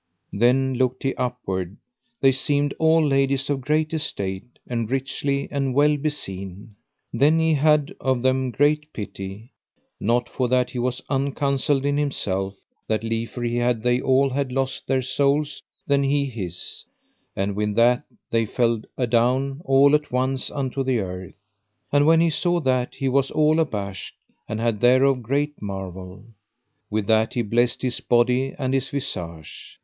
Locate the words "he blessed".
27.35-27.83